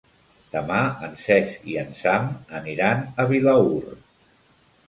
Demà 0.53 0.77
en 1.07 1.13
Cesc 1.25 1.67
i 1.73 1.77
en 1.83 1.93
Sam 1.99 2.27
aniran 2.63 3.07
a 3.25 3.29
Vilaür. 3.35 3.97